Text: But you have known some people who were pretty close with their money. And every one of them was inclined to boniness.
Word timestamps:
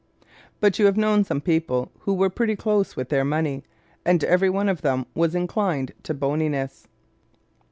But 0.59 0.79
you 0.79 0.87
have 0.87 0.97
known 0.97 1.23
some 1.23 1.41
people 1.41 1.91
who 1.99 2.15
were 2.15 2.31
pretty 2.31 2.55
close 2.55 2.95
with 2.95 3.09
their 3.09 3.23
money. 3.23 3.63
And 4.03 4.23
every 4.23 4.49
one 4.49 4.67
of 4.67 4.81
them 4.81 5.05
was 5.13 5.35
inclined 5.35 5.91
to 6.01 6.15
boniness. 6.15 6.87